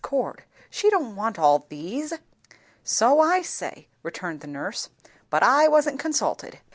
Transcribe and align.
Cord, 0.03 0.45
she 0.71 0.89
don't 0.89 1.15
want 1.15 1.37
all 1.37 1.67
these?" 1.69 2.11
"So 2.83 3.19
I 3.19 3.43
say," 3.43 3.87
returned 4.01 4.39
the 4.39 4.47
nurse; 4.47 4.89
"but 5.29 5.43
I 5.43 5.67
wasn't 5.67 5.99
consulted. 5.99 6.57